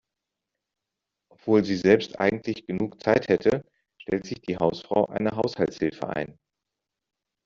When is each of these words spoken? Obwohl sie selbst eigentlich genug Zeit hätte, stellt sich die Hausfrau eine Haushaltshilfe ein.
Obwohl 1.29 1.63
sie 1.63 1.75
selbst 1.75 2.19
eigentlich 2.19 2.65
genug 2.65 2.99
Zeit 3.03 3.27
hätte, 3.29 3.63
stellt 3.99 4.25
sich 4.25 4.41
die 4.41 4.57
Hausfrau 4.57 5.05
eine 5.05 5.35
Haushaltshilfe 5.35 6.09
ein. 6.09 6.39